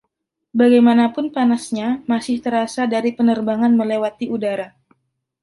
Bagaimanapun 0.59 1.25
panasnya 1.35 1.87
masih 2.11 2.37
terasa 2.45 2.83
dari 2.93 3.11
penerbangan 3.19 3.73
melewati 3.79 4.25
udara. 4.35 4.67